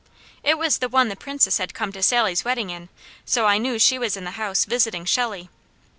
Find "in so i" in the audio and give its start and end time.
2.71-3.59